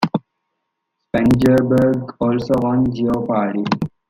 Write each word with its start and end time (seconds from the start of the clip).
Spangenberg 1.05 2.15
also 2.19 2.53
won 2.63 2.91
Jeopardy! 2.91 3.63